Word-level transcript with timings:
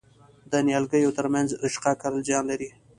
د 0.51 0.53
نیالګیو 0.67 1.15
ترمنځ 1.17 1.49
رشقه 1.63 1.91
کرل 2.01 2.21
زیان 2.27 2.43
لري؟ 2.51 2.69